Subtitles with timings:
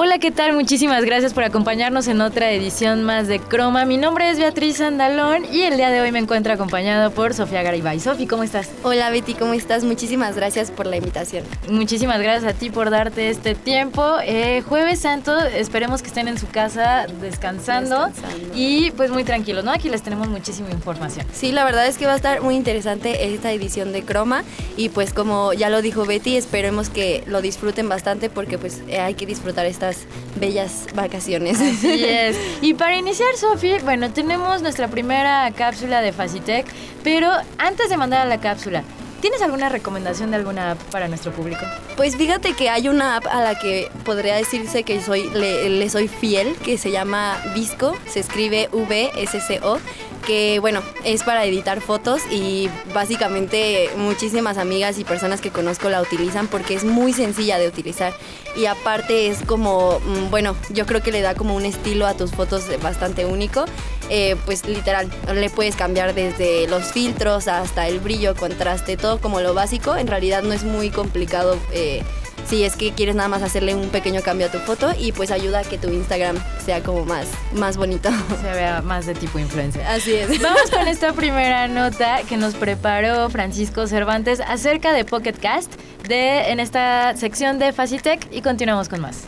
[0.00, 0.52] Hola, ¿qué tal?
[0.52, 3.84] Muchísimas gracias por acompañarnos en otra edición más de Croma.
[3.84, 7.64] Mi nombre es Beatriz Andalón y el día de hoy me encuentro acompañado por Sofía
[7.64, 7.98] Garibay.
[7.98, 8.70] Sofi, ¿cómo estás?
[8.84, 9.82] Hola Betty, ¿cómo estás?
[9.82, 11.42] Muchísimas gracias por la invitación.
[11.68, 14.18] Muchísimas gracias a ti por darte este tiempo.
[14.22, 19.64] Eh, jueves Santo, esperemos que estén en su casa descansando, descansando, y pues muy tranquilos,
[19.64, 19.72] ¿no?
[19.72, 21.26] Aquí les tenemos muchísima información.
[21.32, 24.44] Sí, la verdad es que va a estar muy interesante esta edición de Croma
[24.76, 29.00] y pues como ya lo dijo Betty, esperemos que lo disfruten bastante porque pues eh,
[29.00, 29.87] hay que disfrutar esta
[30.36, 31.60] bellas vacaciones.
[31.60, 32.36] Así es.
[32.60, 36.66] Y para iniciar, Sofi, bueno, tenemos nuestra primera cápsula de Facitec,
[37.02, 38.82] pero antes de mandar a la cápsula,
[39.20, 41.62] ¿Tienes alguna recomendación de alguna app para nuestro público?
[41.96, 45.90] Pues fíjate que hay una app a la que podría decirse que soy, le, le
[45.90, 49.78] soy fiel, que se llama Visco, se escribe V-S-C-O
[50.18, 56.00] que bueno, es para editar fotos y básicamente muchísimas amigas y personas que conozco la
[56.00, 58.12] utilizan porque es muy sencilla de utilizar
[58.56, 62.14] y aparte es como, mm, bueno, yo creo que le da como un estilo a
[62.14, 63.64] tus fotos bastante único.
[64.10, 69.40] Eh, pues literal, le puedes cambiar desde los filtros hasta el brillo, contraste, todo como
[69.40, 69.96] lo básico.
[69.96, 71.56] En realidad no es muy complicado.
[71.72, 72.02] Eh,
[72.48, 75.30] si es que quieres nada más hacerle un pequeño cambio a tu foto y pues
[75.30, 78.10] ayuda a que tu Instagram sea como más, más bonito.
[78.42, 79.82] Se vea más de tipo influencer.
[79.86, 80.40] Así es.
[80.42, 85.74] Vamos con esta primera nota que nos preparó Francisco Cervantes acerca de Pocket Cast
[86.08, 89.24] de, en esta sección de Facitech y continuamos con más.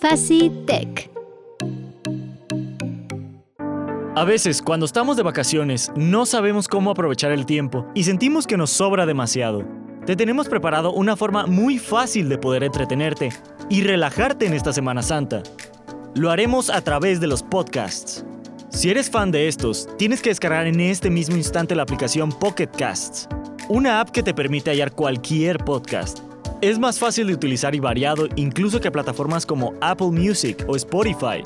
[0.00, 1.15] Facitech.
[4.16, 8.56] A veces, cuando estamos de vacaciones, no sabemos cómo aprovechar el tiempo y sentimos que
[8.56, 9.62] nos sobra demasiado.
[10.06, 13.28] Te tenemos preparado una forma muy fácil de poder entretenerte
[13.68, 15.42] y relajarte en esta Semana Santa.
[16.14, 18.24] Lo haremos a través de los podcasts.
[18.70, 22.68] Si eres fan de estos, tienes que descargar en este mismo instante la aplicación Pocket
[22.68, 23.28] Casts,
[23.68, 26.20] una app que te permite hallar cualquier podcast.
[26.62, 31.42] Es más fácil de utilizar y variado incluso que plataformas como Apple Music o Spotify,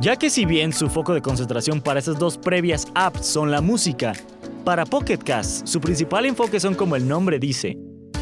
[0.00, 3.60] ya que si bien su foco de concentración para esas dos previas apps son la
[3.60, 4.12] música,
[4.64, 7.76] para Pocket Cast su principal enfoque son como el nombre dice,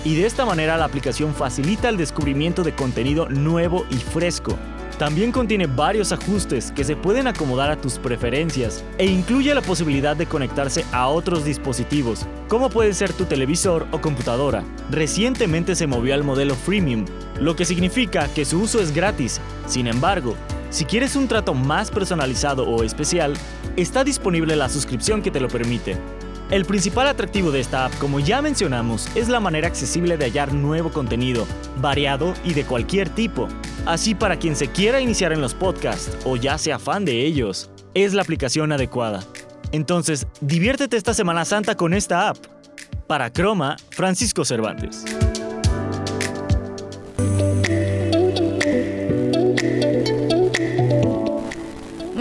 [0.04, 4.56] y de esta manera la aplicación facilita el descubrimiento de contenido nuevo y fresco.
[4.98, 10.16] También contiene varios ajustes que se pueden acomodar a tus preferencias e incluye la posibilidad
[10.16, 14.62] de conectarse a otros dispositivos, como puede ser tu televisor o computadora.
[14.90, 17.06] Recientemente se movió al modelo freemium,
[17.40, 19.40] lo que significa que su uso es gratis.
[19.66, 20.36] Sin embargo,
[20.72, 23.34] si quieres un trato más personalizado o especial,
[23.76, 25.98] está disponible la suscripción que te lo permite.
[26.50, 30.54] El principal atractivo de esta app, como ya mencionamos, es la manera accesible de hallar
[30.54, 31.46] nuevo contenido,
[31.76, 33.48] variado y de cualquier tipo.
[33.84, 37.70] Así para quien se quiera iniciar en los podcasts o ya sea fan de ellos,
[37.92, 39.22] es la aplicación adecuada.
[39.72, 42.38] Entonces, diviértete esta Semana Santa con esta app.
[43.06, 45.04] Para Croma, Francisco Cervantes.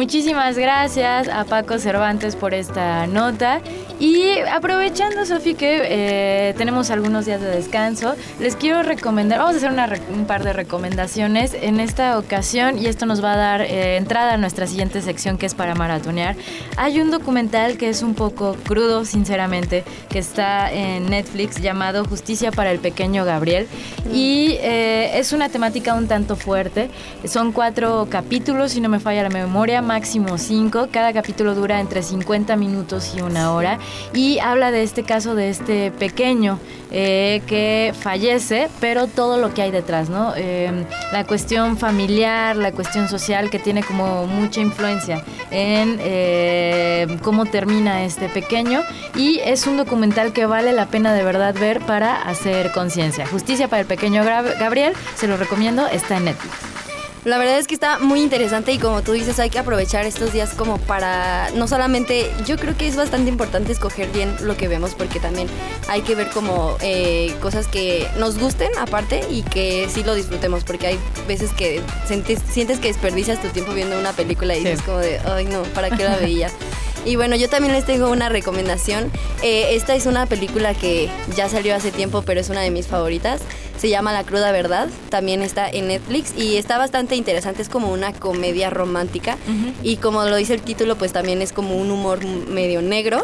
[0.01, 3.61] Muchísimas gracias a Paco Cervantes por esta nota.
[4.01, 9.57] Y aprovechando, Sofi, que eh, tenemos algunos días de descanso, les quiero recomendar, vamos a
[9.57, 13.61] hacer una, un par de recomendaciones en esta ocasión y esto nos va a dar
[13.61, 16.35] eh, entrada a nuestra siguiente sección que es para maratonear.
[16.77, 22.51] Hay un documental que es un poco crudo, sinceramente, que está en Netflix llamado Justicia
[22.51, 23.67] para el Pequeño Gabriel
[24.11, 26.89] y eh, es una temática un tanto fuerte.
[27.25, 30.87] Son cuatro capítulos, si no me falla la memoria, máximo cinco.
[30.91, 33.77] Cada capítulo dura entre 50 minutos y una hora
[34.13, 36.59] y habla de este caso de este pequeño
[36.93, 40.35] eh, que fallece, pero todo lo que hay detrás, ¿no?
[40.35, 47.45] Em, la cuestión familiar, la cuestión social que tiene como mucha influencia en eh, cómo
[47.45, 48.81] termina este pequeño
[49.15, 53.25] y es un documental que vale la pena de verdad ver para hacer conciencia.
[53.25, 56.81] Justicia para el pequeño Gabriel, se lo recomiendo, está en Netflix.
[57.23, 60.33] La verdad es que está muy interesante y como tú dices, hay que aprovechar estos
[60.33, 64.67] días como para, no solamente, yo creo que es bastante importante escoger bien lo que
[64.67, 65.47] vemos porque también
[65.87, 70.63] hay que ver como eh, cosas que nos gusten aparte y que sí lo disfrutemos
[70.63, 74.81] porque hay veces que sientes, sientes que desperdicias tu tiempo viendo una película y dices
[74.81, 76.49] como de, ay no, ¿para qué la veía?
[77.03, 79.11] Y bueno, yo también les tengo una recomendación.
[79.41, 82.87] Eh, esta es una película que ya salió hace tiempo, pero es una de mis
[82.87, 83.41] favoritas.
[83.77, 84.87] Se llama La cruda verdad.
[85.09, 87.63] También está en Netflix y está bastante interesante.
[87.63, 89.37] Es como una comedia romántica.
[89.81, 93.23] Y como lo dice el título, pues también es como un humor medio negro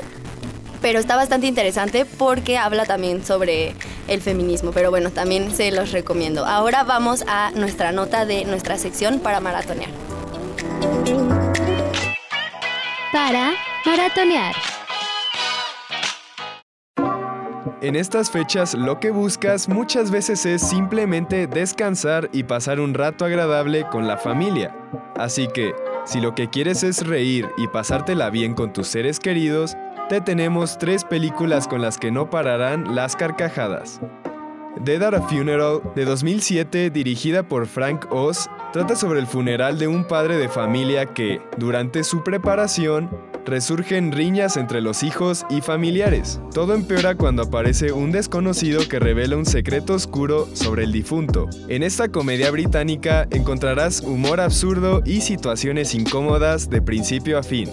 [0.81, 3.73] pero está bastante interesante porque habla también sobre
[4.07, 6.45] el feminismo, pero bueno, también se los recomiendo.
[6.45, 9.89] Ahora vamos a nuestra nota de nuestra sección para maratonear.
[13.11, 13.55] Para
[13.87, 14.53] maratonear.
[17.81, 23.23] En estas fechas lo que buscas muchas veces es simplemente descansar y pasar un rato
[23.23, 24.75] agradable con la familia.
[25.15, 25.73] Así que,
[26.05, 29.77] si lo que quieres es reír y pasártela bien con tus seres queridos,
[30.09, 34.01] te tenemos tres películas con las que no pararán las carcajadas.
[34.81, 39.87] Dead at a Funeral, de 2007, dirigida por Frank Oz, trata sobre el funeral de
[39.87, 43.09] un padre de familia que, durante su preparación,
[43.47, 46.39] resurgen riñas entre los hijos y familiares.
[46.53, 51.49] Todo empeora cuando aparece un desconocido que revela un secreto oscuro sobre el difunto.
[51.67, 57.69] En esta comedia británica encontrarás humor absurdo y situaciones incómodas de principio a fin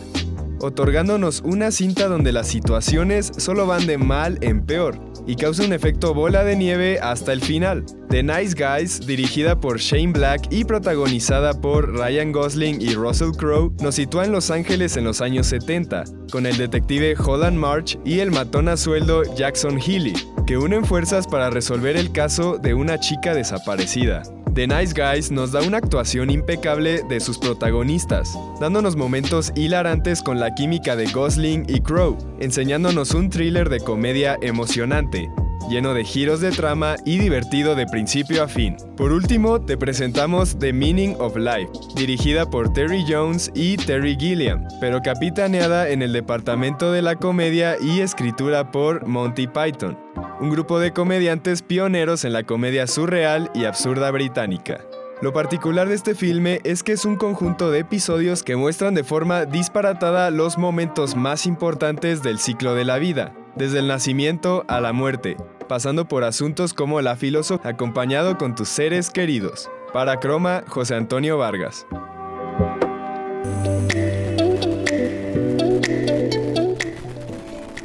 [0.61, 5.73] otorgándonos una cinta donde las situaciones solo van de mal en peor y causa un
[5.73, 7.85] efecto bola de nieve hasta el final.
[8.11, 13.73] The Nice Guys, dirigida por Shane Black y protagonizada por Ryan Gosling y Russell Crowe,
[13.81, 18.21] nos sitúa en Los Ángeles en los años 70, con el detective Holland March y
[18.21, 20.15] el matón a sueldo Jackson Healy,
[20.47, 24.23] que unen fuerzas para resolver el caso de una chica desaparecida.
[24.55, 30.39] The Nice Guys nos da una actuación impecable de sus protagonistas, dándonos momentos hilarantes con
[30.39, 35.29] la química de Gosling y Crow, enseñándonos un thriller de comedia emocionante,
[35.69, 38.77] lleno de giros de trama y divertido de principio a fin.
[38.97, 44.69] Por último, te presentamos The Meaning of Life, dirigida por Terry Jones y Terry Gilliam,
[44.81, 50.04] pero capitaneada en el departamento de la comedia y escritura por Monty Python
[50.41, 54.81] un grupo de comediantes pioneros en la comedia surreal y absurda británica.
[55.23, 59.05] Lo particular de este filme es que es un conjunto de episodios que muestran de
[59.05, 64.81] forma disparatada los momentos más importantes del ciclo de la vida, desde el nacimiento a
[64.81, 65.37] la muerte,
[65.69, 69.71] pasando por asuntos como la filosofía acompañado con tus seres queridos.
[69.93, 71.87] Para Croma, José Antonio Vargas.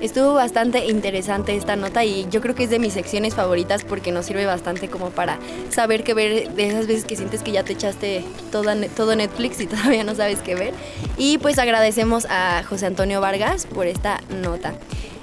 [0.10, 4.12] Estuvo bastante interesante esta nota y yo creo que es de mis secciones favoritas porque
[4.12, 5.38] nos sirve bastante como para
[5.70, 9.62] saber qué ver de esas veces que sientes que ya te echaste toda, todo Netflix
[9.62, 10.74] y todavía no sabes qué ver.
[11.20, 14.74] Y pues agradecemos a José Antonio Vargas por esta nota.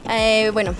[0.08, 0.72] Eh, bueno,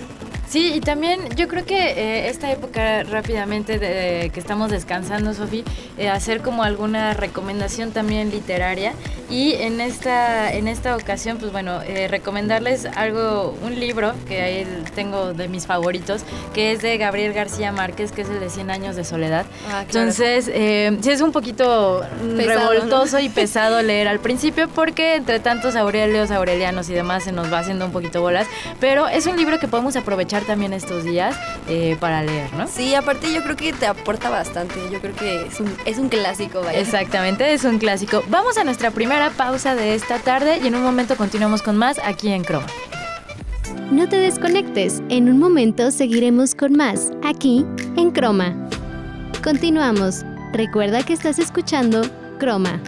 [0.49, 5.65] Sí, y también yo creo que eh, esta época rápidamente de, que estamos descansando, Sofi,
[5.99, 8.93] eh, hacer como alguna recomendación también literaria.
[9.29, 14.85] Y en esta en esta ocasión, pues bueno, eh, recomendarles algo, un libro que ahí
[14.95, 16.23] tengo de mis favoritos,
[16.55, 19.45] que es de Gabriel García Márquez, que es el de 100 años de soledad.
[19.69, 22.03] Ah, Entonces, sí es un poquito
[22.37, 27.53] revoltoso y pesado leer al principio porque entre tantos Aurelios, Aurelianos y demás se nos
[27.53, 28.47] va haciendo un poquito bolas,
[28.79, 31.37] pero es un libro que podemos aprovechar también estos días
[31.69, 32.67] eh, para leer, ¿no?
[32.67, 34.75] Sí, aparte yo creo que te aporta bastante.
[34.91, 36.79] Yo creo que es un, es un clásico, vaya.
[36.79, 38.23] Exactamente, es un clásico.
[38.29, 41.99] Vamos a nuestra primera pausa de esta tarde y en un momento continuamos con más
[42.05, 42.67] aquí en Croma.
[43.91, 47.65] No te desconectes, en un momento seguiremos con más aquí
[47.97, 48.55] en Croma.
[49.45, 50.25] Continuamos.
[50.53, 52.03] Recuerda que estás escuchando
[52.39, 52.81] Croma.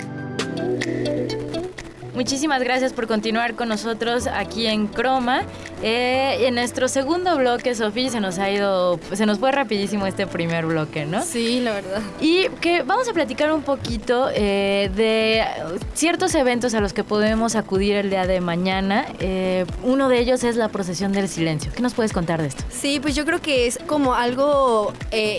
[2.18, 5.44] Muchísimas gracias por continuar con nosotros aquí en Croma.
[5.84, 10.26] Eh, en nuestro segundo bloque, Sofía, se nos ha ido, se nos fue rapidísimo este
[10.26, 11.22] primer bloque, ¿no?
[11.22, 12.02] Sí, la verdad.
[12.20, 15.44] Y que vamos a platicar un poquito eh, de
[15.94, 19.06] ciertos eventos a los que podemos acudir el día de mañana.
[19.20, 21.70] Eh, uno de ellos es la procesión del silencio.
[21.72, 22.64] ¿Qué nos puedes contar de esto?
[22.68, 24.92] Sí, pues yo creo que es como algo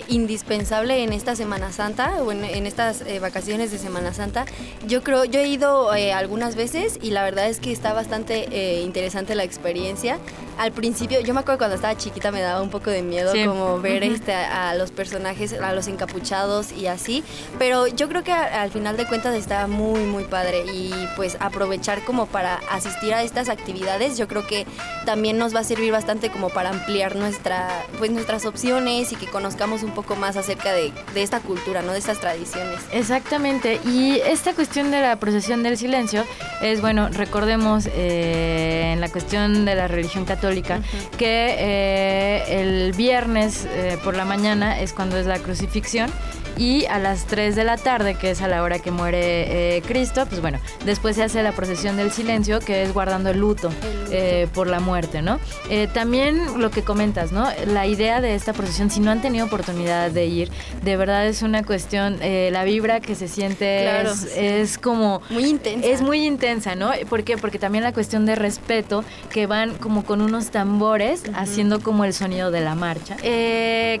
[0.08, 4.46] indispensable en esta Semana Santa o en, en estas vacaciones de Semana Santa.
[4.86, 8.82] Yo creo, yo he ido algunas veces y la verdad es que está bastante eh,
[8.82, 10.18] interesante la experiencia.
[10.56, 13.80] Al principio, yo me acuerdo cuando estaba chiquita me daba un poco de miedo como
[13.80, 17.24] ver este, a, los personajes, a los encapuchados y así,
[17.58, 22.04] pero yo creo que al final de cuentas está muy, muy padre y pues aprovechar
[22.04, 24.66] como para asistir a estas actividades, yo creo que
[25.06, 29.26] también nos va a servir bastante como para ampliar nuestra, pues nuestras opciones y que
[29.26, 31.92] conozcamos un poco más acerca de, de esta cultura, ¿no?
[31.92, 32.78] De estas tradiciones.
[32.92, 36.24] Exactamente, y esta cuestión de la procesión del silencio
[36.62, 40.80] es, bueno, recordemos eh, en la cuestión de la religión católica
[41.16, 46.10] que eh, el viernes eh, por la mañana es cuando es la crucifixión
[46.56, 49.82] y a las 3 de la tarde, que es a la hora que muere eh,
[49.82, 53.70] Cristo, pues bueno, después se hace la procesión del silencio, que es guardando el luto,
[54.10, 55.38] eh, por la muerte, ¿no?
[55.68, 57.48] Eh, también lo que comentas, ¿no?
[57.66, 60.50] La idea de esta procesión, si no han tenido oportunidad de ir,
[60.82, 64.02] de verdad es una cuestión, la vibra que se siente
[64.36, 65.22] es, como...
[65.30, 65.86] Muy intensa.
[65.86, 66.90] Es muy intensa, ¿no?
[67.08, 67.36] ¿Por qué?
[67.36, 72.12] Porque también la cuestión de respeto, que van como con unos tambores haciendo como el
[72.12, 73.16] sonido de la marcha.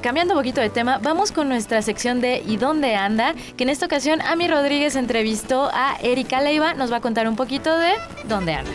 [0.02, 3.34] Cambiando un poquito de tema, vamos con nuestra sección de ¿Y dónde anda?
[3.56, 7.36] Que en esta ocasión Ami Rodríguez entrevistó a Erika Leiva, nos va a contar un
[7.36, 7.92] poquito de
[8.28, 8.70] dónde anda.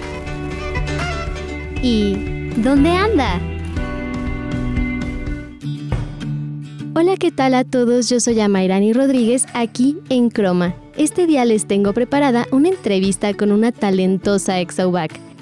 [1.82, 3.40] ¿Y dónde anda?
[6.96, 8.10] Hola, ¿qué tal a todos?
[8.10, 10.76] Yo soy Amairani Rodríguez aquí en Croma.
[10.96, 14.80] Este día les tengo preparada una entrevista con una talentosa ex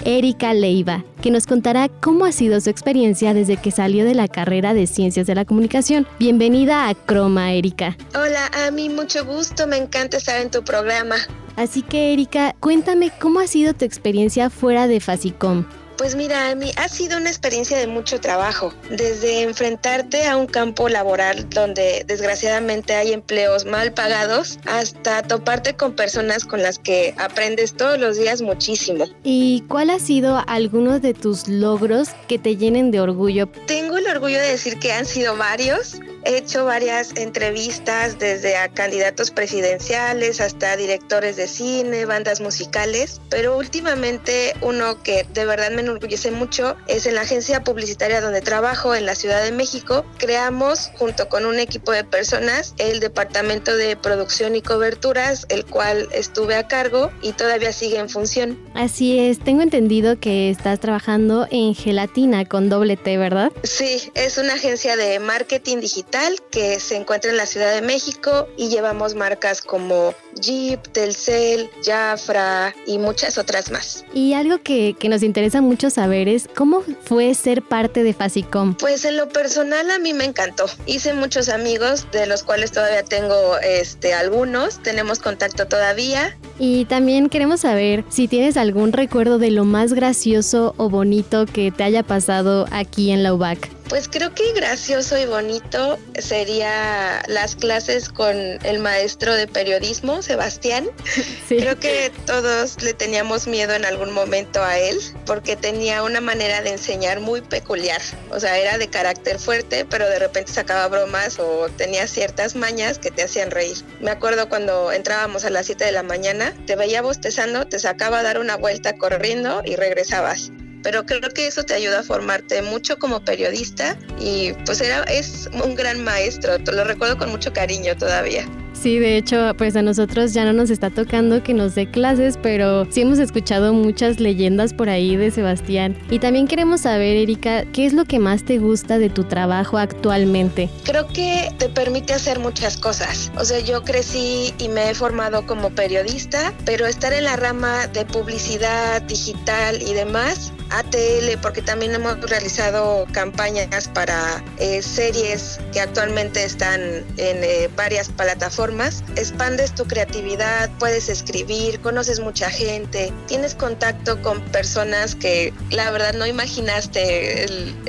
[0.05, 4.27] Erika Leiva, que nos contará cómo ha sido su experiencia desde que salió de la
[4.27, 6.07] carrera de Ciencias de la Comunicación.
[6.19, 7.95] Bienvenida a Croma, Erika.
[8.13, 11.15] Hola, a mí mucho gusto, me encanta estar en tu programa.
[11.55, 15.65] Así que, Erika, cuéntame cómo ha sido tu experiencia fuera de Fasicom.
[15.97, 20.47] Pues mira, a mí ha sido una experiencia de mucho trabajo, desde enfrentarte a un
[20.47, 27.13] campo laboral donde desgraciadamente hay empleos mal pagados, hasta toparte con personas con las que
[27.17, 29.05] aprendes todos los días muchísimo.
[29.23, 33.47] ¿Y cuál ha sido alguno de tus logros que te llenen de orgullo?
[33.67, 35.99] Tengo el orgullo de decir que han sido varios.
[36.25, 43.57] He hecho varias entrevistas desde a candidatos presidenciales hasta directores de cine, bandas musicales, pero
[43.57, 48.95] últimamente uno que de verdad me enorgullece mucho es en la agencia publicitaria donde trabajo
[48.95, 50.05] en la Ciudad de México.
[50.17, 56.07] Creamos junto con un equipo de personas el departamento de producción y coberturas, el cual
[56.13, 58.57] estuve a cargo y todavía sigue en función.
[58.75, 63.51] Así es, tengo entendido que estás trabajando en Gelatina con doble T, ¿verdad?
[63.63, 66.12] Sí, es una agencia de marketing digital
[66.51, 72.75] que se encuentra en la Ciudad de México y llevamos marcas como Jeep, Telcel, Jafra
[72.85, 74.05] y muchas otras más.
[74.13, 78.75] Y algo que, que nos interesa mucho saber es cómo fue ser parte de Fasicom.
[78.75, 80.65] Pues en lo personal a mí me encantó.
[80.85, 84.83] Hice muchos amigos, de los cuales todavía tengo este, algunos.
[84.83, 86.37] Tenemos contacto todavía.
[86.59, 91.71] Y también queremos saber si tienes algún recuerdo de lo más gracioso o bonito que
[91.71, 93.82] te haya pasado aquí en la UBAC.
[93.93, 100.89] Pues creo que gracioso y bonito sería las clases con el maestro de periodismo, Sebastián.
[101.47, 104.97] Creo que todos le teníamos miedo en algún momento a él
[105.27, 108.01] porque tenía una manera de enseñar muy peculiar.
[108.31, 112.97] O sea, era de carácter fuerte, pero de repente sacaba bromas o tenía ciertas mañas
[112.97, 113.77] que te hacían reír.
[113.99, 118.21] Me acuerdo cuando entrábamos a las 7 de la mañana, te veía bostezando, te sacaba
[118.21, 120.51] a dar una vuelta corriendo y regresabas
[120.83, 125.49] pero creo que eso te ayuda a formarte mucho como periodista y pues era, es
[125.63, 128.45] un gran maestro, lo recuerdo con mucho cariño todavía.
[128.83, 132.37] Sí, de hecho, pues a nosotros ya no nos está tocando que nos dé clases,
[132.43, 135.97] pero sí hemos escuchado muchas leyendas por ahí de Sebastián.
[136.09, 139.77] Y también queremos saber, Erika, ¿qué es lo que más te gusta de tu trabajo
[139.77, 140.69] actualmente?
[140.83, 143.31] Creo que te permite hacer muchas cosas.
[143.37, 147.87] O sea, yo crecí y me he formado como periodista, pero estar en la rama
[147.87, 155.79] de publicidad digital y demás ATL, porque también hemos realizado campañas para eh, series que
[155.79, 158.72] actualmente están en eh, varias plataformas.
[159.15, 166.13] Expandes tu creatividad, puedes escribir, conoces mucha gente, tienes contacto con personas que la verdad
[166.13, 167.45] no imaginaste,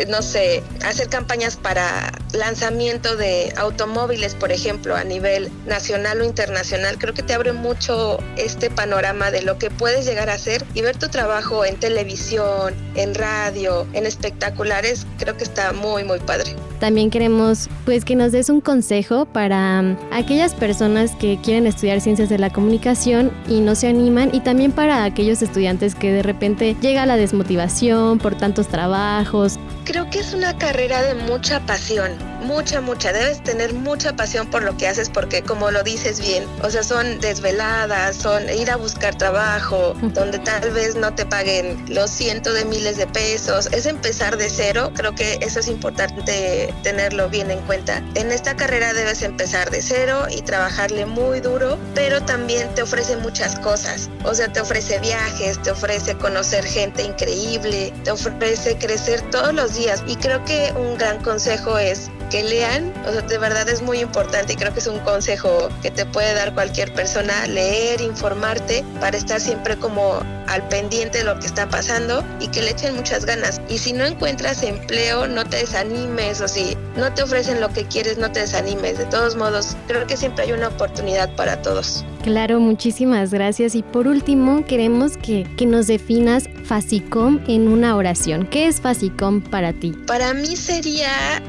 [0.08, 6.98] no sé, hacer campañas para lanzamiento de automóviles, por ejemplo, a nivel nacional o internacional.
[6.98, 10.82] Creo que te abre mucho este panorama de lo que puedes llegar a hacer y
[10.82, 16.54] ver tu trabajo en televisión, en radio, en espectaculares, creo que está muy, muy padre.
[16.80, 22.00] También queremos pues que nos des un consejo para um, aquellas personas que quieren estudiar
[22.00, 26.22] ciencias de la comunicación y no se animan y también para aquellos estudiantes que de
[26.22, 29.58] repente llega la desmotivación por tantos trabajos.
[29.84, 32.12] Creo que es una carrera de mucha pasión,
[32.44, 33.12] mucha, mucha.
[33.12, 36.82] Debes tener mucha pasión por lo que haces porque como lo dices bien, o sea,
[36.82, 42.54] son desveladas, son ir a buscar trabajo, donde tal vez no te paguen los cientos
[42.54, 47.50] de miles de pesos, es empezar de cero, creo que eso es importante tenerlo bien
[47.50, 48.02] en cuenta.
[48.14, 53.16] En esta carrera debes empezar de cero y trabajarle muy duro, pero también te ofrece
[53.16, 54.10] muchas cosas.
[54.24, 59.74] O sea, te ofrece viajes, te ofrece conocer gente increíble, te ofrece crecer todos los
[59.74, 60.02] días.
[60.06, 64.00] Y creo que un gran consejo es que lean, o sea, de verdad es muy
[64.00, 68.84] importante y creo que es un consejo que te puede dar cualquier persona, leer, informarte
[69.00, 72.96] para estar siempre como al pendiente de lo que está pasando y que le echen
[72.96, 73.60] muchas ganas.
[73.68, 77.84] Y si no encuentras empleo, no te desanimes o si no te ofrecen lo que
[77.84, 78.98] quieres, no te desanimes.
[78.98, 82.04] De todos modos, creo que siempre hay una oportunidad para todos.
[82.22, 83.74] Claro, muchísimas gracias.
[83.74, 88.46] Y por último, queremos que, que nos definas Fasicom en una oración.
[88.46, 89.92] ¿Qué es Fasicom para ti?
[90.06, 91.42] Para mí sería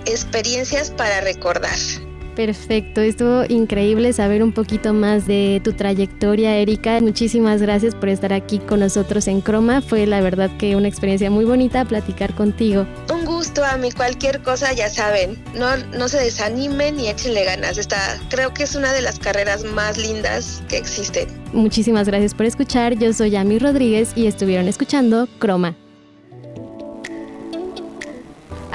[0.66, 1.78] experiencias para recordar
[2.36, 7.00] Perfecto, estuvo increíble saber un poquito más de tu trayectoria, Erika.
[7.00, 9.82] Muchísimas gracias por estar aquí con nosotros en Croma.
[9.82, 12.86] Fue la verdad que una experiencia muy bonita platicar contigo.
[13.10, 15.42] Un gusto a mí, cualquier cosa ya saben.
[15.54, 17.78] No, no se desanimen y échenle ganas.
[17.78, 21.30] Está, creo que es una de las carreras más lindas que existen.
[21.54, 23.00] Muchísimas gracias por escuchar.
[23.00, 25.78] Yo soy Ami Rodríguez y estuvieron escuchando Croma.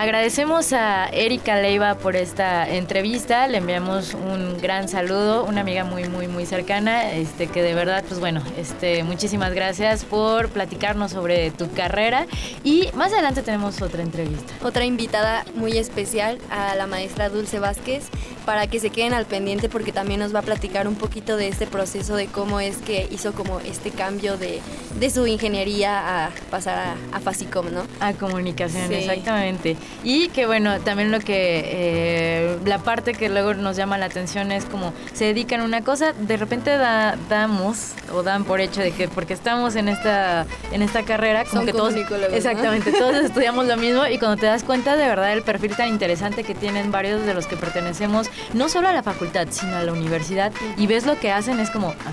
[0.05, 6.09] Agradecemos a Erika Leiva por esta entrevista, le enviamos un gran saludo, una amiga muy
[6.09, 11.51] muy muy cercana, este que de verdad pues bueno, este muchísimas gracias por platicarnos sobre
[11.51, 12.27] tu carrera
[12.65, 14.55] y más adelante tenemos otra entrevista.
[14.63, 18.05] Otra invitada muy especial a la maestra Dulce Vázquez
[18.47, 21.49] para que se queden al pendiente porque también nos va a platicar un poquito de
[21.49, 24.63] este proceso de cómo es que hizo como este cambio de,
[24.99, 27.83] de su ingeniería a pasar a, a Facicom, ¿no?
[28.01, 28.95] A comunicación, Sí.
[28.95, 29.77] exactamente.
[30.03, 34.51] Y que bueno, también lo que, eh, la parte que luego nos llama la atención
[34.53, 38.81] es como se dedican a una cosa, de repente da- damos o dan por hecho
[38.81, 41.95] de que porque estamos en esta, en esta carrera, como Son que todos,
[42.33, 45.89] exactamente, todos estudiamos lo mismo y cuando te das cuenta de verdad el perfil tan
[45.89, 49.83] interesante que tienen varios de los que pertenecemos, no solo a la facultad, sino a
[49.83, 52.13] la universidad, y ves lo que hacen, es como, "Ah,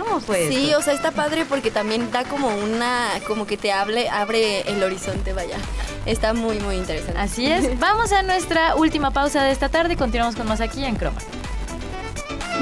[0.00, 0.78] ¿cómo fue Sí, esto?".
[0.78, 4.82] o sea, está padre porque también da como una, como que te hable, abre el
[4.82, 5.56] horizonte, vaya.
[6.06, 7.13] Está muy, muy interesante.
[7.16, 7.78] Así es.
[7.80, 11.18] Vamos a nuestra última pausa de esta tarde y continuamos con más aquí en Croma.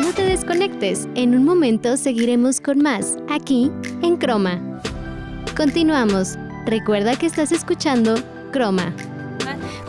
[0.00, 3.70] No te desconectes, en un momento seguiremos con más, aquí
[4.02, 4.60] en Croma.
[5.56, 6.38] Continuamos.
[6.64, 8.14] Recuerda que estás escuchando
[8.52, 8.94] Croma.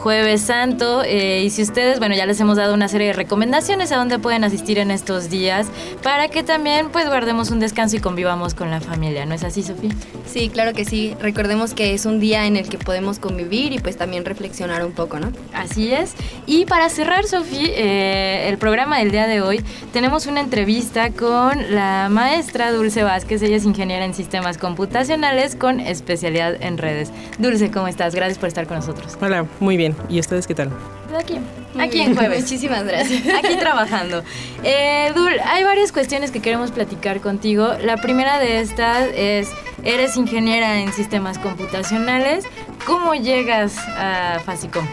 [0.04, 3.90] Jueves Santo eh, y si ustedes, bueno, ya les hemos dado una serie de recomendaciones
[3.94, 5.68] a donde pueden asistir en estos días
[6.04, 9.64] para que también pues guardemos un descanso y convivamos con la familia, ¿no es así,
[9.64, 9.92] Sofía?
[10.26, 11.16] Sí, claro que sí.
[11.22, 14.92] Recordemos que es un día en el que podemos convivir y pues también reflexionar un
[14.92, 15.32] poco, ¿no?
[15.54, 16.16] Así es.
[16.48, 21.74] Y para cerrar, Sofía, eh, el programa del día de hoy, tenemos una entrevista con
[21.74, 23.42] la maestra Dulce Vázquez.
[23.42, 27.12] Ella es ingeniera en sistemas computacionales con especialidad en redes.
[27.38, 28.16] Dulce, ¿cómo estás?
[28.16, 29.18] Gracias por estar con nosotros.
[29.22, 29.93] Hola, muy bien.
[30.10, 30.72] ¿Y ustedes qué tal?
[31.18, 31.40] Aquí,
[31.80, 32.42] aquí en jueves.
[32.42, 33.22] Muchísimas gracias.
[33.44, 34.24] Aquí trabajando.
[34.64, 37.74] Eh, Dul, hay varias cuestiones que queremos platicar contigo.
[37.82, 39.50] La primera de estas es,
[39.84, 42.46] eres ingeniera en sistemas computacionales.
[42.86, 44.86] ¿Cómo llegas a Facicom?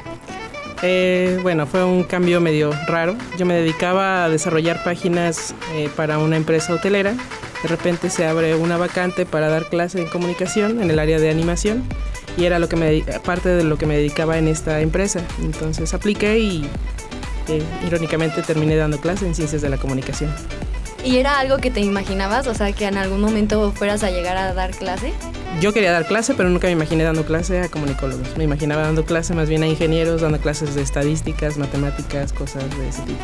[0.82, 3.16] Eh, bueno, fue un cambio medio raro.
[3.38, 7.14] Yo me dedicaba a desarrollar páginas eh, para una empresa hotelera.
[7.62, 11.28] De repente se abre una vacante para dar clase en comunicación en el área de
[11.28, 11.84] animación
[12.36, 15.20] y era lo que me parte de lo que me dedicaba en esta empresa.
[15.42, 16.64] Entonces apliqué y
[17.48, 20.32] eh, irónicamente terminé dando clase en ciencias de la comunicación.
[21.04, 22.46] ¿Y era algo que te imaginabas?
[22.46, 25.12] O sea, que en algún momento fueras a llegar a dar clase.
[25.60, 28.36] Yo quería dar clase, pero nunca me imaginé dando clase a comunicólogos.
[28.36, 32.88] Me imaginaba dando clase más bien a ingenieros, dando clases de estadísticas, matemáticas, cosas de
[32.88, 33.18] ese tipo.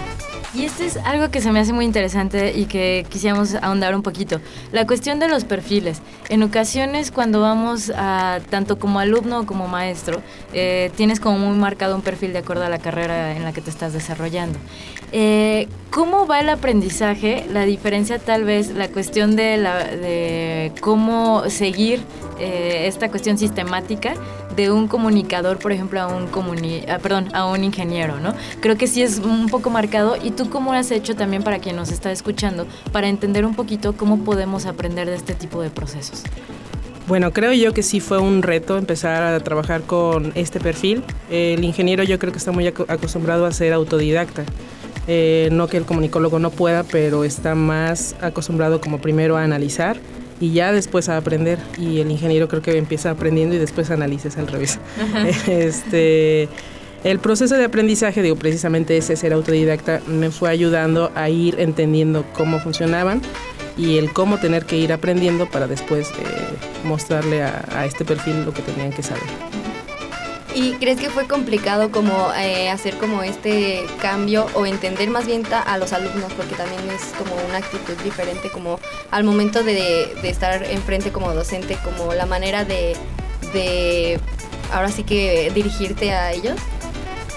[0.56, 4.02] Y esto es algo que se me hace muy interesante y que quisiéramos ahondar un
[4.02, 4.40] poquito.
[4.72, 6.00] La cuestión de los perfiles.
[6.30, 10.22] En ocasiones cuando vamos a, tanto como alumno como maestro,
[10.54, 13.60] eh, tienes como muy marcado un perfil de acuerdo a la carrera en la que
[13.60, 14.58] te estás desarrollando.
[15.12, 17.44] Eh, ¿Cómo va el aprendizaje?
[17.52, 22.00] La diferencia tal vez, la cuestión de, la, de cómo seguir
[22.38, 24.14] eh, esta cuestión sistemática
[24.56, 28.34] de un comunicador, por ejemplo, a un comuni ah, perdón, a un ingeniero, ¿no?
[28.60, 30.16] Creo que sí es un poco marcado.
[30.22, 33.54] ¿Y tú cómo lo has hecho también para quien nos está escuchando, para entender un
[33.54, 36.22] poquito cómo podemos aprender de este tipo de procesos?
[37.06, 41.04] Bueno, creo yo que sí fue un reto empezar a trabajar con este perfil.
[41.30, 44.44] El ingeniero yo creo que está muy acostumbrado a ser autodidacta.
[45.06, 49.98] Eh, no que el comunicólogo no pueda, pero está más acostumbrado como primero a analizar
[50.40, 51.58] y ya después a aprender.
[51.78, 54.78] Y el ingeniero creo que empieza aprendiendo y después analiza, es al revés.
[55.46, 56.48] este,
[57.04, 62.24] el proceso de aprendizaje, digo, precisamente ese ser autodidacta, me fue ayudando a ir entendiendo
[62.32, 63.22] cómo funcionaban
[63.76, 66.22] y el cómo tener que ir aprendiendo para después eh,
[66.84, 69.55] mostrarle a, a este perfil lo que tenían que saber.
[70.56, 75.42] ¿Y crees que fue complicado como eh, hacer como este cambio o entender más bien
[75.52, 76.32] a los alumnos?
[76.32, 81.34] Porque también es como una actitud diferente como al momento de, de estar enfrente como
[81.34, 82.96] docente, como la manera de,
[83.52, 84.18] de
[84.72, 86.56] ahora sí que dirigirte a ellos.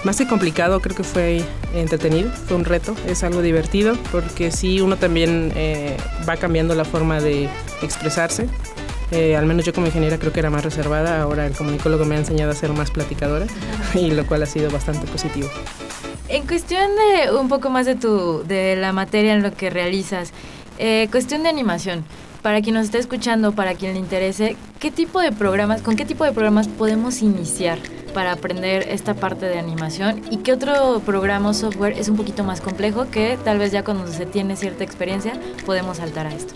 [0.02, 4.80] Más que complicado, creo que fue entretenido, fue un reto, es algo divertido, porque sí,
[4.80, 5.94] uno también eh,
[6.26, 7.50] va cambiando la forma de
[7.82, 8.48] expresarse.
[9.10, 12.14] Eh, al menos yo como ingeniera creo que era más reservada, ahora el comunicólogo me
[12.14, 13.46] ha enseñado a ser más platicadora,
[13.94, 15.48] y lo cual ha sido bastante positivo.
[16.28, 20.32] En cuestión de un poco más de tu, de la materia en lo que realizas,
[20.78, 22.04] eh, cuestión de animación.
[22.42, 26.06] Para quien nos esté escuchando, para quien le interese, ¿qué tipo de programas, con qué
[26.06, 27.78] tipo de programas podemos iniciar
[28.14, 32.42] para aprender esta parte de animación y qué otro programa o software es un poquito
[32.42, 35.34] más complejo que tal vez ya cuando se tiene cierta experiencia
[35.66, 36.54] podemos saltar a esto.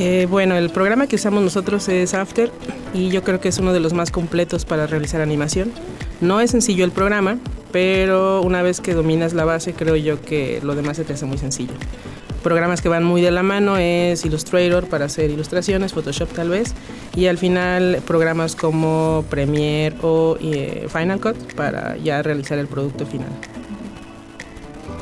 [0.00, 2.52] Eh, bueno, el programa que usamos nosotros es After
[2.94, 5.72] y yo creo que es uno de los más completos para realizar animación.
[6.20, 7.38] No es sencillo el programa,
[7.72, 11.26] pero una vez que dominas la base creo yo que lo demás se te hace
[11.26, 11.72] muy sencillo.
[12.44, 16.74] Programas que van muy de la mano es Illustrator para hacer ilustraciones, Photoshop tal vez,
[17.16, 23.04] y al final programas como Premiere o eh, Final Cut para ya realizar el producto
[23.04, 23.30] final.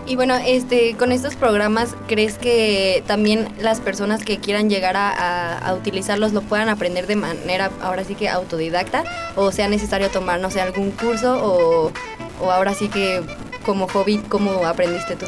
[0.07, 5.75] Y bueno, este, con estos programas, ¿crees que también las personas que quieran llegar a,
[5.77, 9.03] utilizarlos lo puedan aprender de manera, ahora sí que autodidacta?
[9.35, 11.45] ¿O sea necesario tomar, no sé, algún curso?
[11.45, 11.93] ¿O,
[12.41, 13.21] o ahora sí que
[13.65, 15.27] como hobby, cómo aprendiste tú?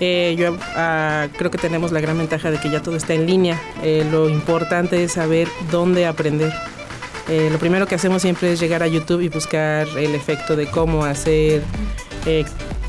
[0.00, 3.26] Eh, yo ah, creo que tenemos la gran ventaja de que ya todo está en
[3.26, 3.60] línea.
[3.82, 6.52] Eh, lo importante es saber dónde aprender.
[7.28, 10.66] Eh, lo primero que hacemos siempre es llegar a YouTube y buscar el efecto de
[10.66, 11.62] cómo hacer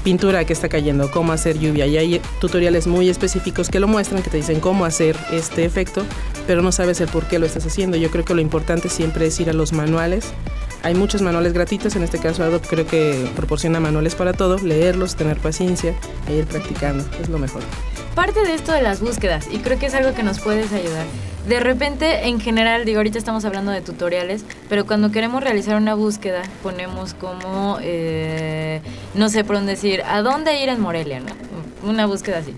[0.03, 1.85] pintura que está cayendo, cómo hacer lluvia.
[1.87, 6.05] Y hay tutoriales muy específicos que lo muestran, que te dicen cómo hacer este efecto,
[6.47, 7.97] pero no sabes el por qué lo estás haciendo.
[7.97, 10.25] Yo creo que lo importante siempre es ir a los manuales.
[10.81, 15.15] Hay muchos manuales gratuitos, en este caso Adobe creo que proporciona manuales para todo, leerlos,
[15.15, 15.93] tener paciencia
[16.27, 17.63] e ir practicando, es lo mejor.
[18.15, 21.05] Parte de esto de las búsquedas, y creo que es algo que nos puedes ayudar
[21.49, 25.95] de repente, en general, digo, ahorita estamos hablando de tutoriales, pero cuando queremos realizar una
[25.95, 28.81] búsqueda, ponemos como, eh,
[29.15, 31.21] no sé por dónde decir, ¿a dónde ir en Morelia?
[31.21, 31.89] ¿no?
[31.89, 32.53] Una búsqueda así.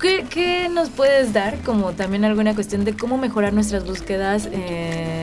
[0.00, 4.50] ¿Qué, ¿Qué, nos puedes dar como también alguna cuestión de cómo mejorar nuestras búsquedas?
[4.52, 5.15] Eh,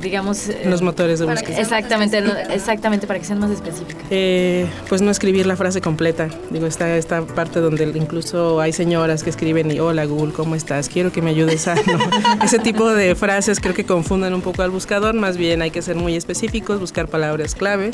[0.00, 0.48] digamos...
[0.48, 1.60] Eh, los motores de búsqueda.
[1.60, 4.02] Exactamente, exactamente, para que sean más específicas.
[4.10, 6.28] Eh, pues no escribir la frase completa.
[6.50, 10.88] Digo, está esta parte donde incluso hay señoras que escriben y hola Google, ¿cómo estás?
[10.88, 11.74] Quiero que me ayudes a...
[12.44, 15.82] Ese tipo de frases creo que confunden un poco al buscador, más bien hay que
[15.82, 17.90] ser muy específicos, buscar palabras clave.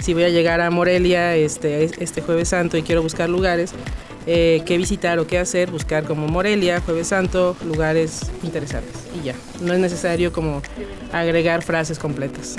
[0.00, 3.72] Si voy a llegar a Morelia este, este jueves santo y quiero buscar lugares,
[4.26, 9.34] eh, qué visitar o qué hacer, buscar como Morelia, Jueves Santo, lugares interesantes y ya.
[9.60, 10.62] No es necesario como
[11.12, 12.56] agregar frases completas.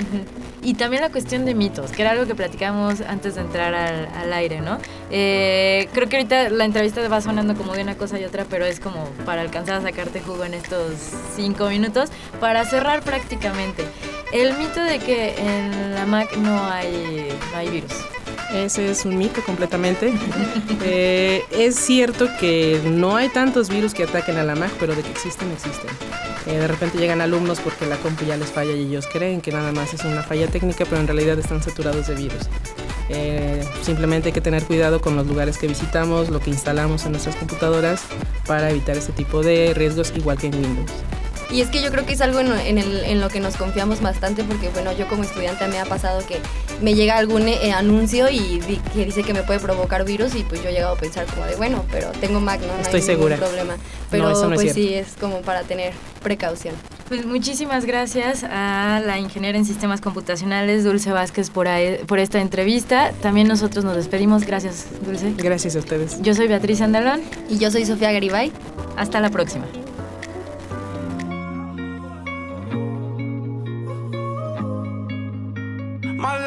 [0.62, 4.32] Y también la cuestión de mitos, que era algo que platicamos antes de entrar al,
[4.32, 4.78] aire, ¿no?
[5.10, 8.66] Eh, creo que ahorita la entrevista va sonando como de una cosa y otra, pero
[8.66, 10.94] es como para alcanzar a sacarte jugo en estos
[11.34, 13.84] cinco minutos, para cerrar prácticamente.
[14.32, 17.92] El mito de que en la Mac no hay, no hay virus.
[18.52, 20.12] Ese es un mito completamente.
[20.82, 25.02] Eh, es cierto que no hay tantos virus que ataquen a la Mac, pero de
[25.02, 25.90] que existen, existen.
[26.46, 29.52] Eh, de repente llegan alumnos porque la compu ya les falla y ellos creen que
[29.52, 32.48] nada más es una falla técnica, pero en realidad están saturados de virus.
[33.08, 37.12] Eh, simplemente hay que tener cuidado con los lugares que visitamos, lo que instalamos en
[37.12, 38.02] nuestras computadoras
[38.46, 40.90] para evitar este tipo de riesgos, igual que en Windows.
[41.50, 44.44] Y es que yo creo que es algo en, en, lo que nos confiamos bastante
[44.44, 46.38] porque, bueno, yo como estudiante me ha pasado que
[46.80, 48.60] me llega algún eh, anuncio y
[48.92, 51.44] que dice que me puede provocar virus y pues yo he llegado a pensar como
[51.46, 53.36] de, bueno, pero tengo Mac, no, Estoy hay segura.
[53.36, 53.76] ningún problema.
[54.10, 56.74] Pero pues sí, es como para tener precaución.
[57.08, 61.66] Pues muchísimas gracias a la ingeniera en sistemas computacionales Dulce Vázquez por,
[62.06, 63.12] por esta entrevista.
[63.20, 64.44] También nosotros nos despedimos.
[64.44, 65.34] Gracias, Dulce.
[65.36, 66.22] Gracias a ustedes.
[66.22, 67.20] Yo soy Beatriz Andalón.
[67.48, 68.52] Y yo soy Sofía Garibay.
[68.96, 69.66] Hasta la próxima.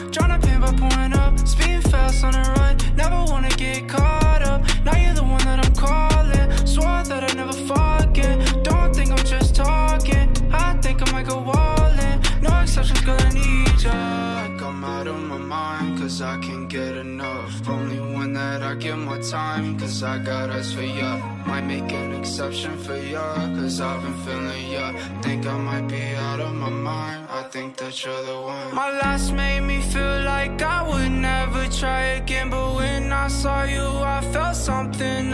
[0.00, 1.38] I to pain by pouring up.
[1.46, 2.76] Speeding fast on the run.
[2.96, 4.62] Never wanna get caught up.
[4.84, 6.66] Now you're the one that I'm calling.
[6.66, 8.64] Swore that I'd never forget.
[8.64, 10.28] Don't think I'm just talking.
[10.52, 12.20] I think I might go all in.
[12.42, 14.58] No exceptions, girl, I need you.
[14.58, 17.68] Come out of my mind, cause I can't get enough.
[17.68, 21.43] Only when that I give my time, cause I got us for ya.
[21.54, 24.92] Might make an exception for ya, cause I've been feeling ya.
[25.22, 28.74] Think I might be out of my mind, I think that you're the one.
[28.74, 33.62] My last made me feel like I would never try again, but when I saw
[33.62, 35.30] you, I felt something.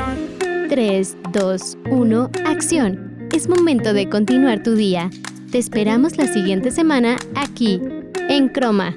[0.69, 3.29] 3, 2, 1, acción.
[3.33, 5.09] Es momento de continuar tu día.
[5.51, 7.81] Te esperamos la siguiente semana aquí
[8.29, 8.95] en Croma.